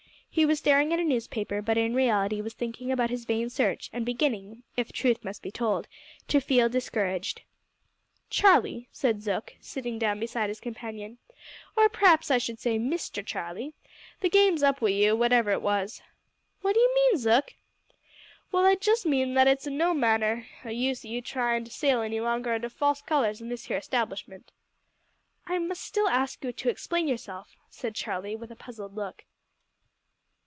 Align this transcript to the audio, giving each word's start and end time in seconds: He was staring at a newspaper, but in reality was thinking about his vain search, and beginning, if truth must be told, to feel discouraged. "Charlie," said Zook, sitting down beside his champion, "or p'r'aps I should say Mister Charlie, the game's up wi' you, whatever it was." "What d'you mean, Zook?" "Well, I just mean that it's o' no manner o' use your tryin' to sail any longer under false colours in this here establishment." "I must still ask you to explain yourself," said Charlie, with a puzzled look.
He 0.33 0.45
was 0.45 0.59
staring 0.59 0.93
at 0.93 0.99
a 1.01 1.03
newspaper, 1.03 1.61
but 1.61 1.77
in 1.77 1.93
reality 1.93 2.39
was 2.39 2.53
thinking 2.53 2.89
about 2.89 3.09
his 3.09 3.25
vain 3.25 3.49
search, 3.49 3.89
and 3.91 4.05
beginning, 4.05 4.63
if 4.77 4.93
truth 4.93 5.25
must 5.25 5.41
be 5.43 5.51
told, 5.51 5.89
to 6.29 6.39
feel 6.39 6.69
discouraged. 6.69 7.41
"Charlie," 8.29 8.87
said 8.93 9.21
Zook, 9.21 9.53
sitting 9.59 9.99
down 9.99 10.21
beside 10.21 10.47
his 10.49 10.61
champion, 10.61 11.17
"or 11.75 11.89
p'r'aps 11.89 12.31
I 12.31 12.37
should 12.37 12.59
say 12.61 12.79
Mister 12.79 13.21
Charlie, 13.21 13.73
the 14.21 14.29
game's 14.29 14.63
up 14.63 14.79
wi' 14.79 14.91
you, 14.91 15.17
whatever 15.17 15.51
it 15.51 15.61
was." 15.61 16.01
"What 16.61 16.75
d'you 16.75 16.91
mean, 16.95 17.17
Zook?" 17.17 17.55
"Well, 18.53 18.65
I 18.65 18.75
just 18.75 19.05
mean 19.05 19.33
that 19.33 19.49
it's 19.49 19.67
o' 19.67 19.69
no 19.69 19.93
manner 19.93 20.47
o' 20.63 20.69
use 20.69 21.03
your 21.03 21.21
tryin' 21.21 21.65
to 21.65 21.71
sail 21.71 21.99
any 21.99 22.21
longer 22.21 22.53
under 22.53 22.69
false 22.69 23.01
colours 23.01 23.41
in 23.41 23.49
this 23.49 23.65
here 23.65 23.75
establishment." 23.75 24.53
"I 25.45 25.59
must 25.59 25.83
still 25.83 26.07
ask 26.07 26.41
you 26.41 26.53
to 26.53 26.69
explain 26.69 27.09
yourself," 27.09 27.57
said 27.69 27.95
Charlie, 27.95 28.37
with 28.37 28.49
a 28.49 28.55
puzzled 28.55 28.95
look. 28.95 29.25